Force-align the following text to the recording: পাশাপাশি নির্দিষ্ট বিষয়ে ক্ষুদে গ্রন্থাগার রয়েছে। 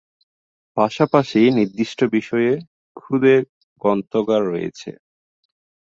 পাশাপাশি 0.77 1.39
নির্দিষ্ট 1.57 1.99
বিষয়ে 2.15 2.51
ক্ষুদে 2.97 3.35
গ্রন্থাগার 3.81 4.41
রয়েছে। 4.45 4.89